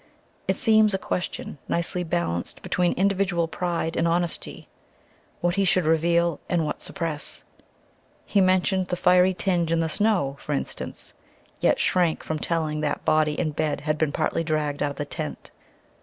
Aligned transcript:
It 0.47 0.55
seemed 0.55 0.95
a 0.95 0.97
question, 0.97 1.59
nicely 1.67 2.03
balanced 2.03 2.63
between 2.63 2.93
individual 2.93 3.47
pride 3.47 3.95
and 3.95 4.07
honesty, 4.07 4.67
what 5.41 5.57
he 5.57 5.63
should 5.63 5.85
reveal 5.85 6.39
and 6.49 6.65
what 6.65 6.81
suppress. 6.81 7.43
He 8.25 8.41
mentioned 8.41 8.87
the 8.87 8.95
fiery 8.95 9.35
tinge 9.35 9.71
in 9.71 9.79
the 9.79 9.87
snow, 9.89 10.37
for 10.39 10.53
instance, 10.53 11.13
yet 11.59 11.79
shrank 11.79 12.23
from 12.23 12.39
telling 12.39 12.81
that 12.81 13.05
body 13.05 13.37
and 13.37 13.55
bed 13.55 13.81
had 13.81 13.99
been 13.99 14.11
partly 14.11 14.43
dragged 14.43 14.81
out 14.81 14.89
of 14.89 14.97
the 14.97 15.05
tent.... 15.05 15.51